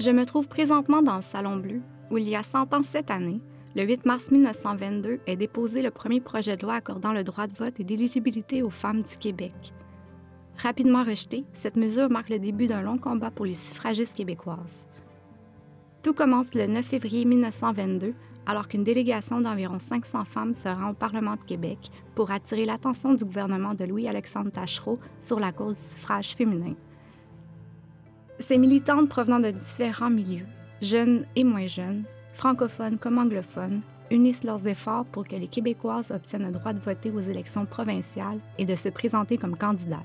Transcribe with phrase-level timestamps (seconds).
[0.00, 3.10] Je me trouve présentement dans le Salon Bleu, où il y a 100 ans cette
[3.10, 3.42] année,
[3.76, 7.52] le 8 mars 1922, est déposé le premier projet de loi accordant le droit de
[7.54, 9.74] vote et d'éligibilité aux femmes du Québec.
[10.56, 14.86] Rapidement rejetée, cette mesure marque le début d'un long combat pour les suffragistes québécoises.
[16.02, 18.14] Tout commence le 9 février 1922,
[18.46, 23.12] alors qu'une délégation d'environ 500 femmes se rend au Parlement de Québec pour attirer l'attention
[23.12, 26.74] du gouvernement de Louis-Alexandre Tachereau sur la cause du suffrage féminin.
[28.40, 30.46] Ces militantes provenant de différents milieux,
[30.80, 32.04] jeunes et moins jeunes,
[32.34, 37.10] francophones comme anglophones, unissent leurs efforts pour que les Québécoises obtiennent le droit de voter
[37.10, 40.00] aux élections provinciales et de se présenter comme candidates.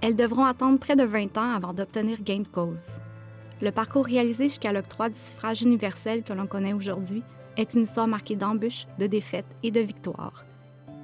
[0.00, 3.00] Elles devront attendre près de 20 ans avant d'obtenir gain de cause.
[3.62, 7.22] Le parcours réalisé jusqu'à l'octroi du suffrage universel que l'on connaît aujourd'hui
[7.56, 10.44] est une histoire marquée d'embûches, de défaites et de victoires.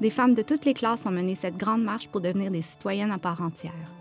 [0.00, 3.12] Des femmes de toutes les classes ont mené cette grande marche pour devenir des citoyennes
[3.12, 3.99] à part entière.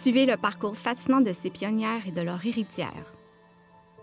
[0.00, 3.14] Suivez le parcours fascinant de ces pionnières et de leurs héritières.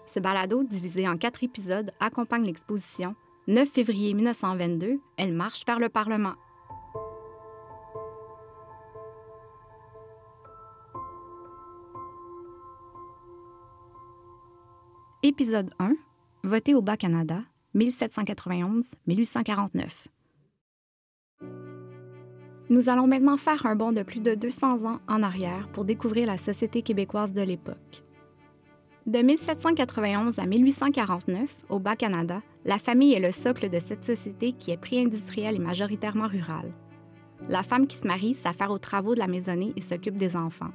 [0.06, 3.16] Ce balado, divisé en quatre épisodes, accompagne l'exposition
[3.48, 6.34] 9 février 1922, Elle marche vers le Parlement.
[15.22, 15.94] Épisode 1
[16.44, 17.44] Voter au Bas-Canada,
[17.76, 19.90] 1791-1849.
[22.72, 26.26] Nous allons maintenant faire un bond de plus de 200 ans en arrière pour découvrir
[26.26, 28.02] la société québécoise de l'époque.
[29.06, 34.72] De 1791 à 1849, au Bas-Canada, la famille est le socle de cette société qui
[34.72, 36.72] est pré-industrielle et majoritairement rurale.
[37.50, 40.72] La femme qui se marie s'affaire aux travaux de la maisonnée et s'occupe des enfants.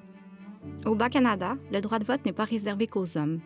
[0.85, 3.41] Au Bas-Canada, le droit de vote n'est pas réservé qu'aux hommes.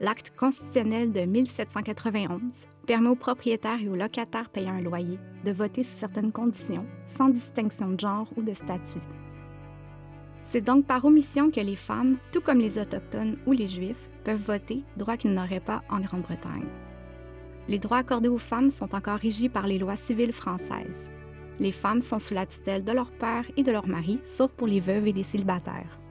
[0.00, 2.40] L'acte constitutionnel de 1791
[2.86, 7.28] permet aux propriétaires et aux locataires payant un loyer de voter sous certaines conditions, sans
[7.28, 9.02] distinction de genre ou de statut.
[10.44, 14.42] C'est donc par omission que les femmes, tout comme les Autochtones ou les Juifs, peuvent
[14.42, 16.68] voter, droit qu'ils n'auraient pas en Grande-Bretagne.
[17.68, 21.10] Les droits accordés aux femmes sont encore régis par les lois civiles françaises.
[21.60, 24.66] Les femmes sont sous la tutelle de leur père et de leur mari, sauf pour
[24.66, 26.01] les veuves et les célibataires.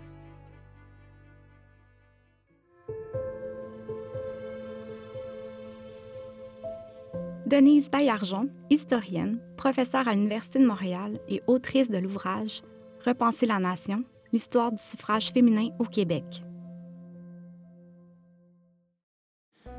[7.51, 12.61] Denise Baillargeon, historienne, professeure à l'Université de Montréal et autrice de l'ouvrage
[13.05, 16.45] Repenser la nation, l'histoire du suffrage féminin au Québec.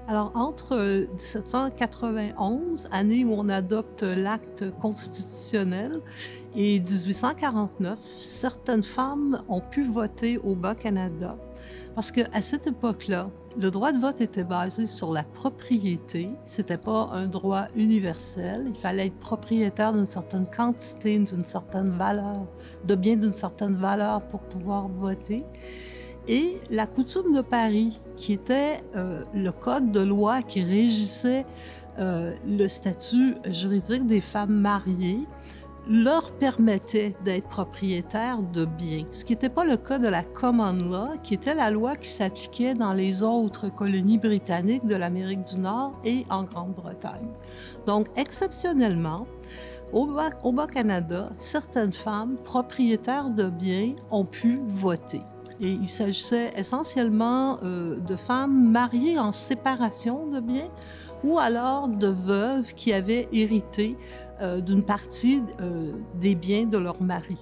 [0.07, 6.03] Alors, entre 1791, année où on adopte l'acte constitutionnel,
[6.55, 11.39] et 1849, certaines femmes ont pu voter au Bas-Canada
[11.95, 13.31] parce qu'à cette époque-là,
[13.61, 16.31] le droit de vote était basé sur la propriété.
[16.47, 18.65] C'était pas un droit universel.
[18.69, 22.47] Il fallait être propriétaire d'une certaine quantité, d'une certaine valeur,
[22.85, 25.45] de biens d'une certaine valeur pour pouvoir voter.
[26.29, 31.45] Et la coutume de Paris, qui était euh, le code de loi qui régissait
[31.99, 35.27] euh, le statut juridique des femmes mariées,
[35.89, 40.73] leur permettait d'être propriétaires de biens, ce qui n'était pas le cas de la Common
[40.73, 45.59] Law, qui était la loi qui s'appliquait dans les autres colonies britanniques de l'Amérique du
[45.59, 47.29] Nord et en Grande-Bretagne.
[47.87, 49.27] Donc, exceptionnellement,
[49.93, 55.21] au Bas-Canada, certaines femmes propriétaires de biens ont pu voter.
[55.61, 60.71] Et il s'agissait essentiellement euh, de femmes mariées en séparation de biens
[61.25, 63.97] ou alors de veuves qui avaient hérité
[64.41, 67.39] euh, d'une partie euh, des biens de leur mari.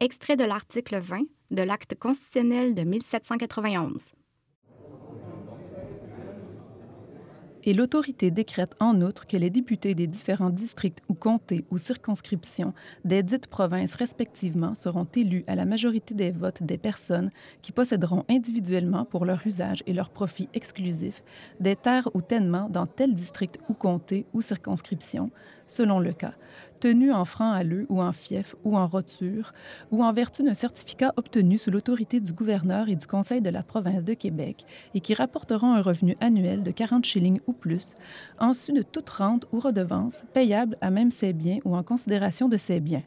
[0.00, 4.12] Extrait de l'article 20 de l'acte constitutionnel de 1791.
[7.64, 12.74] Et l'autorité décrète en outre que les députés des différents districts ou comtés ou circonscriptions
[13.04, 17.30] des dites provinces respectivement seront élus à la majorité des votes des personnes
[17.62, 21.22] qui posséderont individuellement pour leur usage et leur profit exclusif
[21.60, 25.30] des terres ou tènements dans tel district ou comté ou circonscription,
[25.66, 26.34] selon le cas,
[26.80, 29.52] tenu en franc à l'eux ou en fief ou en roture,
[29.90, 33.62] ou en vertu d'un certificat obtenu sous l'autorité du gouverneur et du Conseil de la
[33.62, 34.64] province de Québec
[34.94, 37.94] et qui rapporteront un revenu annuel de 40 shillings ou plus,
[38.38, 42.48] en su de toute rente ou redevance payable à même ces biens ou en considération
[42.48, 43.02] de ces biens.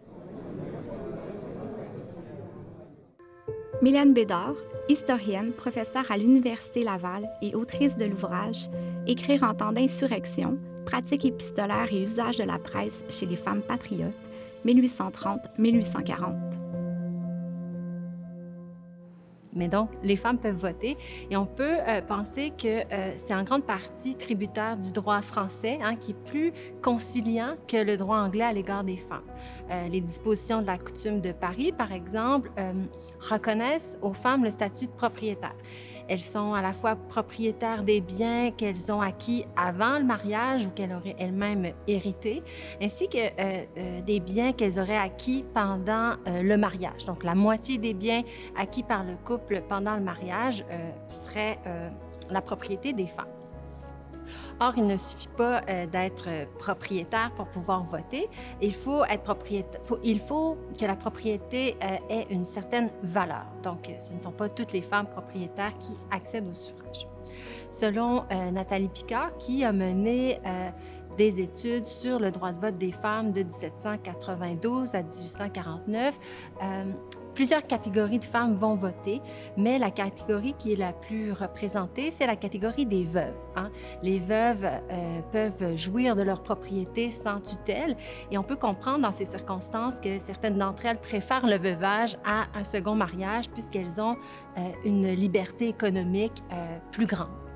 [3.82, 4.56] Mylène Bédard,
[4.90, 8.70] historienne, professeure à l'Université Laval et autrice de l'ouvrage
[9.06, 10.58] Écrire en temps d'insurrection,
[10.88, 14.18] pratique épistolaire et usage de la presse chez les femmes patriotes,
[14.66, 16.34] 1830-1840.
[19.54, 20.98] Mais donc, les femmes peuvent voter
[21.32, 25.80] et on peut euh, penser que euh, c'est en grande partie tributaire du droit français,
[25.82, 29.26] hein, qui est plus conciliant que le droit anglais à l'égard des femmes.
[29.72, 32.52] Euh, les dispositions de la coutume de Paris, par exemple,
[33.20, 35.56] reconnaissent aux femmes le statut de propriétaire.
[36.08, 40.70] Elles sont à la fois propriétaires des biens qu'elles ont acquis avant le mariage ou
[40.72, 42.44] qu'elles auraient elles-mêmes hérités,
[42.82, 47.06] ainsi que euh, euh, des biens qu'elles auraient acquis pendant euh, le mariage.
[47.06, 48.24] Donc, la moitié des biens
[48.58, 50.64] acquis par le couple pendant le mariage
[51.10, 51.60] serait
[52.30, 53.37] la propriété des femmes.
[54.60, 58.30] Or, il ne suffit pas euh, d'être euh, propriétaire pour pouvoir voter.
[58.62, 63.46] Il faut que la propriété euh, ait une certaine valeur.
[63.64, 67.08] Donc, ce ne sont pas toutes les femmes propriétaires qui accèdent au suffrage.
[67.70, 70.40] Selon Nathalie Picard, qui a mené
[71.18, 76.18] des études sur le droit de vote des femmes de 1792 à 1849,
[77.38, 79.22] Plusieurs catégories de femmes vont voter,
[79.58, 83.38] mais la catégorie qui est la plus représentée, c'est la catégorie des veuves.
[83.56, 83.70] Hein.
[84.02, 87.96] Les veuves euh, peuvent jouir de leur propriété sans tutelle
[88.32, 92.46] et on peut comprendre dans ces circonstances que certaines d'entre elles préfèrent le veuvage à
[92.56, 94.16] un second mariage puisqu'elles ont
[94.58, 97.47] euh, une liberté économique euh, plus grande.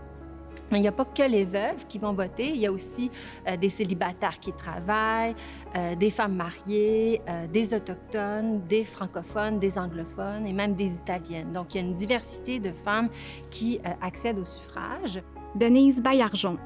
[0.71, 3.11] Mais il n'y a pas que les veuves qui vont voter, il y a aussi
[3.47, 5.35] euh, des célibataires qui travaillent,
[5.75, 11.51] euh, des femmes mariées, euh, des autochtones, des francophones, des anglophones et même des italiennes.
[11.51, 13.09] Donc, il y a une diversité de femmes
[13.49, 15.21] qui accèdent au suffrage.
[15.55, 16.57] Denise Baillargeon.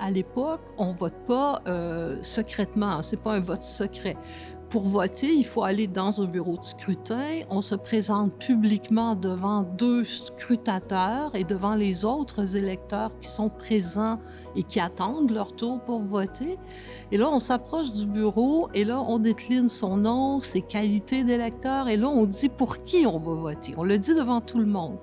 [0.00, 1.62] À l'époque, on ne vote pas
[2.22, 4.16] secrètement, c'est pas un vote secret
[4.68, 7.42] pour voter, il faut aller dans un bureau de scrutin.
[7.50, 14.18] On se présente publiquement devant deux scrutateurs et devant les autres électeurs qui sont présents
[14.56, 16.58] et qui attendent leur tour pour voter.
[17.12, 21.88] Et là, on s'approche du bureau et là, on décline son nom, ses qualités d'électeur
[21.88, 23.74] et là, on dit pour qui on va voter.
[23.76, 24.98] On le dit devant tout le monde.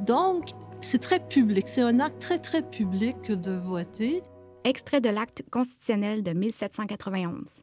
[0.00, 0.50] Donc,
[0.80, 1.68] c'est très public.
[1.68, 4.22] C'est un acte très, très public de voter.
[4.64, 7.62] Extrait de l'acte constitutionnel de 1791.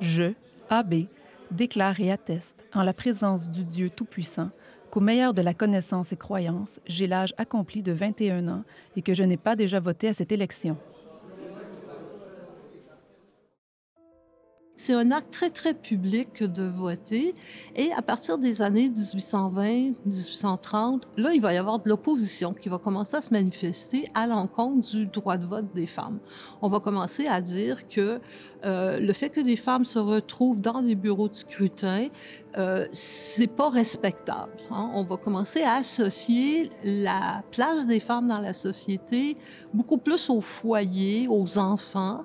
[0.00, 0.32] Je,
[0.70, 1.06] AB,
[1.50, 4.50] déclare et atteste, en la présence du Dieu Tout-Puissant,
[4.90, 8.64] qu'au meilleur de la connaissance et croyance, j'ai l'âge accompli de 21 ans
[8.96, 10.76] et que je n'ai pas déjà voté à cette élection.
[14.86, 17.32] C'est un acte très, très public de voter.
[17.74, 22.68] Et à partir des années 1820, 1830, là, il va y avoir de l'opposition qui
[22.68, 26.18] va commencer à se manifester à l'encontre du droit de vote des femmes.
[26.60, 28.20] On va commencer à dire que
[28.66, 32.08] euh, le fait que des femmes se retrouvent dans des bureaux de scrutin,
[32.58, 34.52] euh, c'est pas respectable.
[34.70, 34.90] Hein.
[34.92, 39.38] On va commencer à associer la place des femmes dans la société
[39.72, 42.24] beaucoup plus au foyer, aux enfants,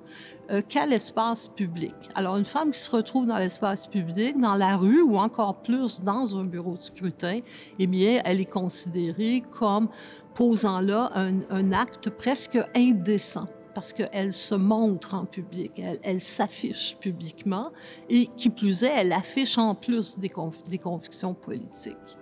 [0.68, 1.94] qu'à l'espace public?
[2.14, 6.00] Alors, une femme qui se retrouve dans l'espace public, dans la rue ou encore plus
[6.00, 7.40] dans un bureau de scrutin,
[7.78, 9.88] eh bien, elle est considérée comme
[10.34, 16.96] posant là un, acte presque indécent parce qu'elle se montre en public, elle, elle s'affiche
[16.98, 17.70] publiquement
[18.08, 20.32] et qui plus est, elle affiche en plus des,
[20.68, 22.18] des convictions politiques.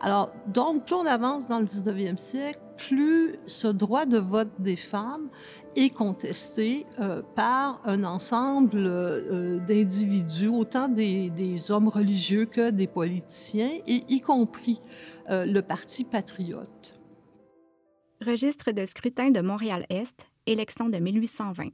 [0.00, 4.76] Alors, donc, plus on avance dans le 19e siècle, plus ce droit de vote des
[4.76, 5.28] femmes
[5.76, 13.78] est contesté euh, par un ensemble euh, d'individus, autant des, hommes religieux que des politiciens,
[13.86, 14.80] et y compris
[15.28, 16.98] euh, le Parti patriote.
[18.24, 21.68] Registre de scrutin de Montréal-Est, élection de 1820.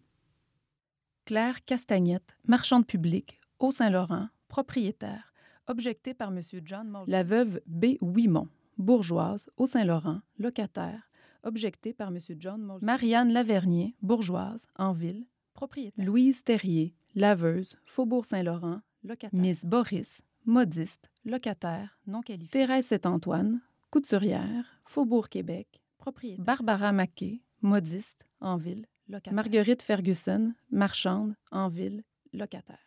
[1.25, 5.33] Claire Castagnette, marchande publique, au Saint-Laurent, propriétaire,
[5.67, 6.41] objecté par M.
[6.65, 7.97] John La veuve B.
[8.01, 8.49] Ouimont,
[8.79, 11.11] bourgeoise, au Saint-Laurent, locataire,
[11.43, 12.19] objecté par M.
[12.39, 12.87] John Molson.
[12.87, 16.05] Marianne Lavernier, bourgeoise, en ville, propriétaire.
[16.05, 19.41] Louise Terrier, laveuse, Faubourg Saint-Laurent, locataire.
[19.41, 22.51] Miss Boris, modiste, locataire, non qualifiée.
[22.51, 26.45] Thérèse Saint-Antoine, couturière, Faubourg Québec, propriétaire.
[26.45, 29.35] Barbara Maquet, modiste, en ville, locataire.
[29.35, 32.79] Marguerite Ferguson, marchande, en ville, locataire.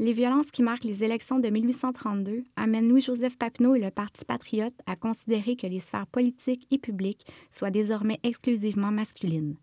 [0.00, 4.72] Les violences qui marquent les élections de 1832 amènent Louis-Joseph Papineau et le Parti patriote
[4.86, 9.56] à considérer que les sphères politiques et publiques soient désormais exclusivement masculines.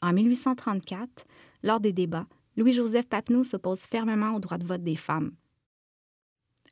[0.00, 1.26] En 1834,
[1.62, 5.32] lors des débats, Louis-Joseph Papineau s'oppose fermement au droit de vote des femmes.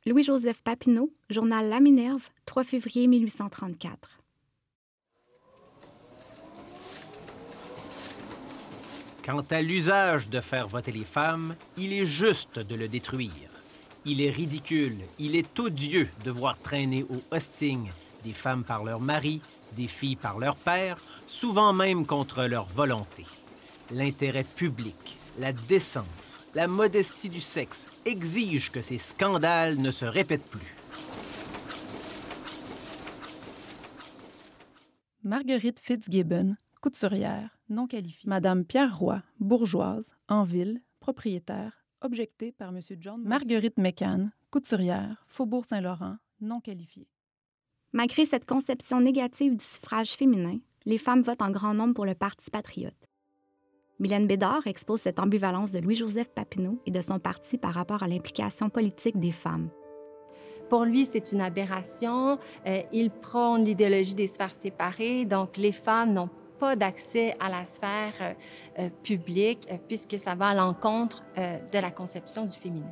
[0.07, 4.19] Louis-Joseph Papineau, journal La Minerve, 3 février 1834.
[9.25, 13.49] Quant à l'usage de faire voter les femmes, il est juste de le détruire.
[14.05, 17.89] Il est ridicule, il est odieux de voir traîner au hosting
[18.23, 19.41] des femmes par leur mari,
[19.75, 23.25] des filles par leur père, souvent même contre leur volonté.
[23.89, 30.45] L'intérêt public, la décence, la modestie du sexe exigent que ces scandales ne se répètent
[30.45, 30.75] plus.
[35.23, 36.55] Marguerite Fitzgibbon,
[36.85, 38.29] couturière, non qualifiée.
[38.29, 42.79] Madame Pierre Roy, bourgeoise, en ville, propriétaire, objectée par M.
[42.99, 43.23] John.
[43.23, 47.07] Marguerite Mécan, couturière, Faubourg Saint-Laurent, non qualifiée.
[47.91, 52.13] Malgré cette conception négative du suffrage féminin, les femmes votent en grand nombre pour le
[52.13, 53.09] Parti patriote.
[53.97, 58.07] Mylène Bédard expose cette ambivalence de Louis-Joseph Papineau et de son parti par rapport à
[58.07, 59.71] l'implication politique des femmes.
[60.69, 62.37] Pour lui, c'est une aberration.
[62.67, 67.65] Euh, il prône l'idéologie des sphères séparées, donc les femmes n'ont pas d'accès à la
[67.65, 68.33] sphère euh,
[68.79, 72.91] euh, publique puisque ça va à l'encontre de la conception du féminin.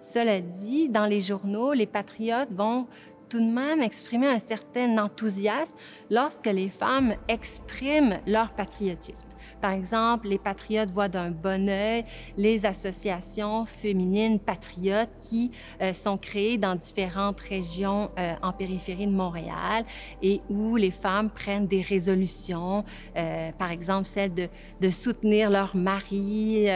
[0.00, 2.86] Cela dit, dans les journaux, les patriotes vont
[3.28, 5.74] tout de même exprimer un certain enthousiasme
[6.10, 9.26] lorsque les femmes expriment leur patriotisme.
[9.60, 12.04] Par exemple, les patriotes voient d'un bon œil
[12.36, 19.12] les associations féminines patriotes qui euh, sont créées dans différentes régions euh, en périphérie de
[19.12, 19.84] Montréal
[20.22, 22.84] et où les femmes prennent des résolutions,
[23.16, 24.48] euh, par exemple celle de,
[24.90, 26.66] soutenir leur mari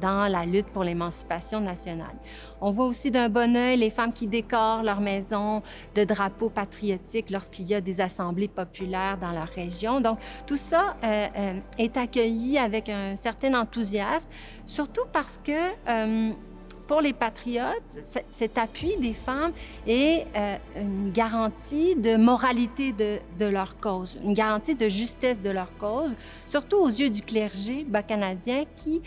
[0.00, 2.16] dans la lutte pour l'émancipation nationale.
[2.60, 5.62] On voit aussi d'un bon œil les femmes qui décorent leur maison
[5.94, 10.00] de drapeaux patriotiques lorsqu'il y a des assemblées populaires dans leur région.
[10.00, 14.28] Donc, tout ça euh, est accueilli avec un certain enthousiasme,
[14.66, 15.52] surtout parce que
[15.88, 16.30] euh,
[16.86, 17.82] pour les patriotes,
[18.30, 19.52] cet appui des femmes
[19.86, 25.74] est euh, une garantie de moralité de, leur cause, une garantie de justesse de leur
[25.78, 29.00] cause, surtout aux yeux du clergé bas canadien qui,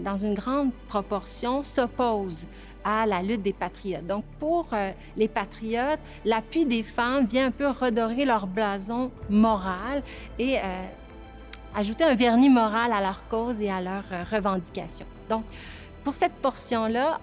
[0.00, 2.48] dans une grande proportion, s'oppose
[2.82, 4.06] à la lutte des patriotes.
[4.06, 4.66] Donc, pour
[5.16, 10.02] les patriotes, l'appui des femmes vient un peu redorer leur blason moral
[10.40, 10.58] et
[11.74, 15.06] ajouter un vernis moral à leur cause et à leurs revendications.
[15.28, 15.44] Donc,
[16.04, 17.20] pour cette portion-là,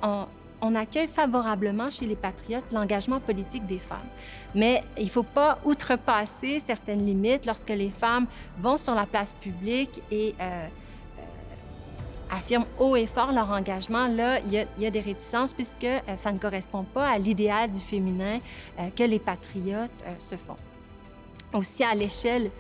[0.61, 3.97] on, accueille favorablement chez les patriotes l'engagement politique des femmes.
[4.55, 8.25] Mais il ne faut pas outrepasser certaines limites lorsque les femmes
[8.59, 11.21] vont sur la place publique et euh, euh,
[12.31, 14.07] affirment haut et fort leur engagement.
[14.07, 17.79] Là, il y, a, des réticences puisque euh, ça ne correspond pas à l'idéal du
[17.79, 18.39] féminin
[18.95, 20.57] que les patriotes se font.
[21.53, 22.51] Aussi, à l'échelle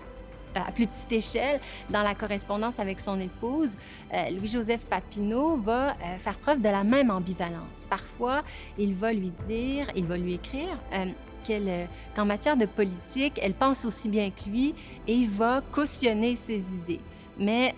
[0.55, 3.75] à plus petite échelle, dans la correspondance avec son épouse,
[4.13, 7.85] euh, Louis-Joseph Papineau va euh, faire preuve de la même ambivalence.
[7.89, 8.43] Parfois,
[8.77, 13.85] il va lui dire, il va lui écrire euh, qu'en matière de politique, elle pense
[13.85, 14.75] aussi bien que lui
[15.07, 16.99] et va cautionner ses idées.
[17.37, 17.73] Mais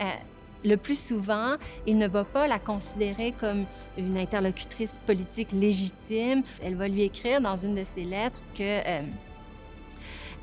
[0.65, 3.65] le plus souvent, il ne va pas la considérer comme
[3.99, 6.41] une interlocutrice politique légitime.
[6.63, 8.81] Elle va lui écrire dans une de ses lettres que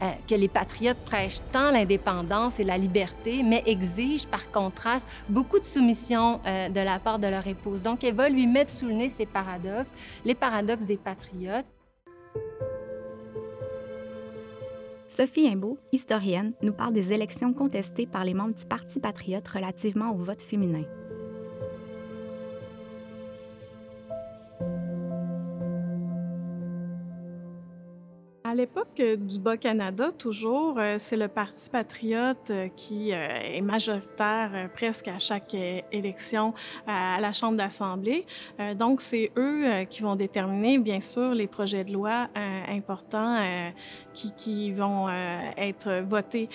[0.02, 5.58] euh, que les patriotes prêchent tant l'indépendance et la liberté, mais exigent par contraste beaucoup
[5.58, 7.82] de soumission euh, de la part de leur épouse.
[7.82, 9.92] Donc, elle va lui mettre sous le nez ces paradoxes,
[10.24, 11.66] les paradoxes des patriotes.
[15.08, 20.12] Sophie Imbeau, historienne, nous parle des élections contestées par les membres du Parti patriote relativement
[20.12, 20.84] au vote féminin.
[28.48, 34.70] À l'époque euh, du Bas-Canada, toujours, euh, c'est le Parti patriote euh, qui est majoritaire
[34.74, 35.54] presque à chaque
[35.92, 36.54] élection
[36.86, 38.24] à la Chambre d'Assemblée.
[38.76, 42.28] Donc, c'est eux qui vont déterminer, bien sûr, les projets de loi
[42.68, 43.38] importants
[44.14, 45.08] qui, qui, vont
[45.56, 46.48] être votés.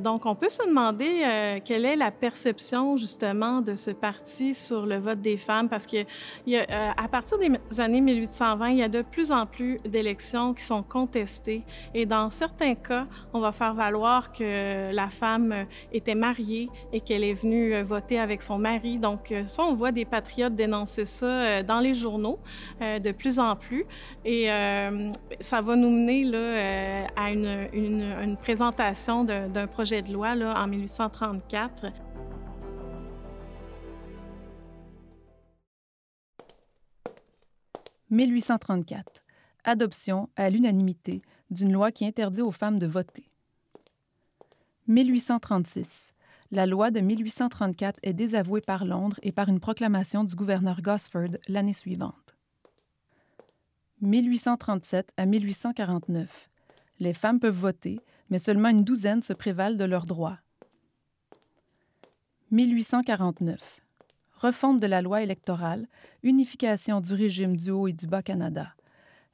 [0.00, 4.96] Donc, on peut se demander quelle est la perception, justement, de ce parti sur le
[4.96, 6.04] vote des femmes, parce qu'à
[7.10, 11.31] partir des années 1820, il y a de plus en plus d'élections qui sont contestées
[11.94, 17.24] et dans certains cas, on va faire valoir que la femme était mariée et qu'elle
[17.24, 18.98] est venue euh, voter avec son mari.
[18.98, 22.38] Donc euh, ça, on voit des patriotes dénoncer ça euh, dans les journaux
[22.80, 23.84] de plus en plus.
[24.24, 24.46] Et
[25.40, 30.66] ça va nous mener là, à une, une, présentation d'un projet de loi là, en
[30.66, 31.86] 1834.
[38.10, 39.21] «1834
[39.64, 43.30] adoption à l'unanimité d'une loi qui interdit aux femmes de voter.
[44.88, 46.12] 1836.
[46.50, 51.38] La loi de 1834 est désavouée par Londres et par une proclamation du gouverneur Gosford
[51.48, 52.36] l'année suivante.
[54.02, 56.50] 1837 à 1849.
[56.98, 58.00] Les femmes peuvent voter,
[58.30, 60.36] mais seulement une douzaine se prévalent de leurs droits.
[62.50, 63.80] 1849.
[64.34, 65.86] Refonte de la loi électorale,
[66.22, 68.74] unification du régime du Haut et du Bas-Canada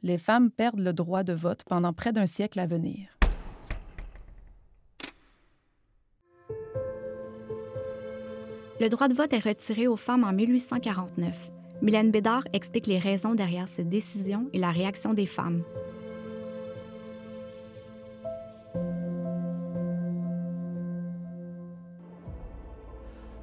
[0.03, 3.09] les femmes perdent le droit de vote pendant près d'un siècle à venir.
[8.81, 11.51] Le droit de vote est retiré aux femmes en 1849.
[11.83, 15.65] Mylène Bédard explique les raisons derrière cette décision et la réaction des femmes.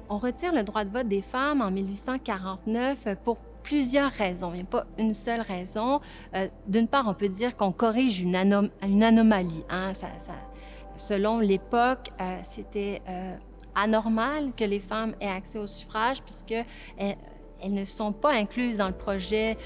[0.08, 4.52] On retire le droit de vote des femmes en 1849 pour plusieurs raisons.
[4.52, 6.00] Il n'y a pas une seule raison.
[6.34, 9.64] Euh, d'une part, on peut dire qu'on corrige une, anomalie.
[9.68, 9.92] Hein.
[10.94, 13.36] Selon l'époque, euh, c'était euh,
[13.74, 16.54] anormal que les femmes aient accès au suffrage puisque
[16.96, 17.16] elles,
[17.60, 19.56] elles ne sont pas incluses dans le projet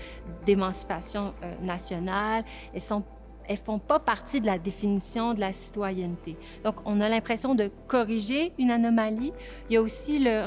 [0.46, 2.44] d'émancipation nationale.
[2.72, 3.04] Elles sont
[3.50, 6.36] elles font pas partie de la définition de la citoyenneté.
[6.62, 9.32] Donc, on a l'impression de corriger une anomalie.
[9.68, 10.46] Il y a aussi le,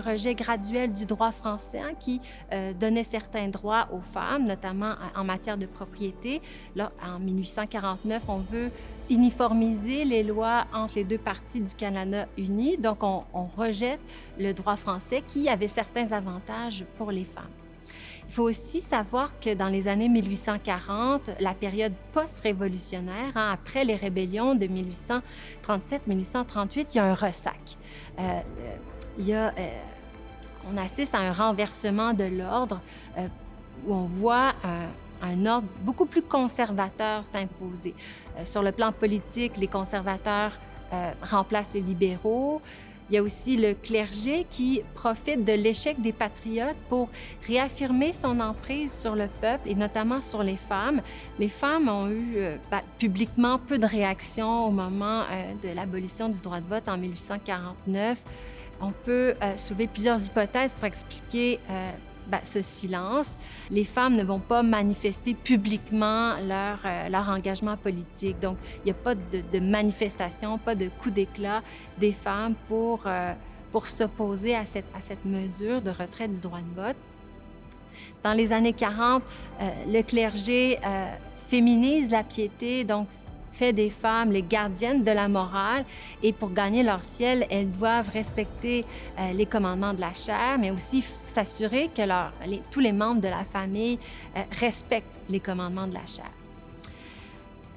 [0.00, 2.20] rejet graduel du droit français hein, qui
[2.52, 6.40] euh, donnait certains droits aux femmes, notamment en matière de propriété.
[6.76, 8.70] Là, en 1849, on veut
[9.10, 12.76] uniformiser les lois entre les deux parties du Canada uni.
[12.76, 14.00] Donc, on, on rejette
[14.38, 17.63] le droit français qui avait certains avantages pour les femmes.
[18.28, 23.96] Il faut aussi savoir que dans les années 1840, la période post-révolutionnaire, hein, après les
[23.96, 27.76] rébellions de 1837-1838, il y a un ressac.
[28.18, 28.40] Euh,
[29.18, 29.52] il y a, euh,
[30.68, 32.80] on assiste à un renversement de l'ordre
[33.18, 33.28] euh,
[33.86, 34.54] où on voit
[35.22, 37.94] un, ordre beaucoup plus conservateur s'imposer.
[38.44, 40.52] Sur le plan politique, les conservateurs
[41.22, 42.60] remplacent les libéraux.
[43.10, 47.10] Il y a aussi le clergé qui profite de l'échec des patriotes pour
[47.46, 51.02] réaffirmer son emprise sur le peuple et notamment sur les femmes.
[51.38, 56.30] Les femmes ont eu euh, bah, publiquement peu de réactions au moment euh, de l'abolition
[56.30, 58.22] du droit de vote en 1849.
[58.80, 61.60] On peut euh, soulever plusieurs hypothèses pour expliquer
[62.26, 63.36] ben, ce silence.
[63.70, 68.38] Les femmes ne vont pas manifester publiquement leur, euh, engagement politique.
[68.40, 71.62] Donc, il n'y a pas de, de, manifestation, pas de coup d'éclat
[71.98, 73.32] des femmes pour, euh,
[73.72, 76.96] pour s'opposer à cette, à cette mesure de retrait du droit de vote.
[78.22, 79.22] Dans les années 40,
[79.60, 80.78] euh, le clergé
[81.48, 83.06] féminise la piété, donc
[83.54, 85.84] fait des femmes les gardiennes de la morale
[86.22, 88.84] et pour gagner leur ciel, elles doivent respecter
[89.18, 92.02] euh, les commandements de la chair, mais aussi s'assurer que
[92.70, 93.98] tous les membres de la famille
[94.36, 96.30] euh, respectent les commandements de la chair.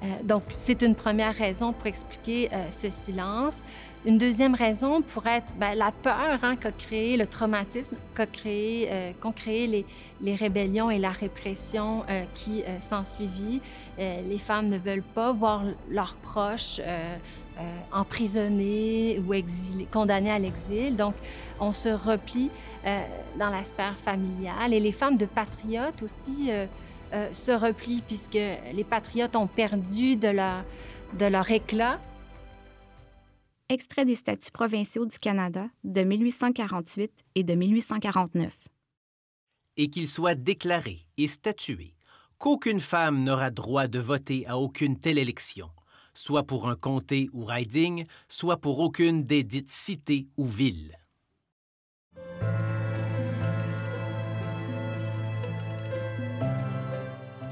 [0.02, 3.62] Euh, donc, c'est une première raison pour expliquer euh, ce silence.
[4.06, 8.88] Une deuxième raison pourrait être ben, la peur hein, qu'a créé le traumatisme, qu'a créé,
[8.90, 9.84] euh, qu'ont créé les,
[10.20, 13.60] les, rébellions et la répression euh, qui euh, s'ensuivit.
[13.98, 16.80] les femmes ne veulent pas voir leurs proches
[17.92, 20.94] emprisonnés ou exilés, condamnés à l'exil.
[20.94, 21.14] Donc,
[21.58, 22.50] on se replie
[23.38, 24.72] dans la sphère familiale.
[24.72, 26.50] Et les femmes de patriotes aussi
[27.12, 30.64] euh, se replient puisque les patriotes ont perdu de leur,
[31.18, 32.00] de leur éclat.
[33.68, 38.52] Extrait des statuts provinciaux du Canada de 1848 et de 1849.
[39.76, 41.94] Et qu'il soit déclaré et statué
[42.38, 45.70] qu'aucune femme n'aura droit de voter à aucune telle élection,
[46.14, 50.96] soit pour un comté ou riding, soit pour aucune des dites cités ou villes.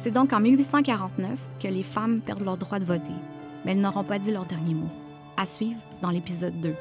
[0.07, 3.11] C'est donc en 1849 que les femmes perdent leur droit de voter,
[3.65, 4.89] mais elles n'auront pas dit leur dernier mot.
[5.37, 6.75] À suivre dans l'épisode 2.